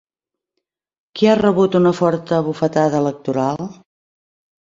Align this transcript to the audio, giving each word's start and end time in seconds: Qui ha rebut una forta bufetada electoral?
Qui 1.19 1.27
ha 1.27 1.35
rebut 1.39 1.77
una 1.79 1.91
forta 1.97 2.39
bufetada 2.47 3.03
electoral? 3.05 3.63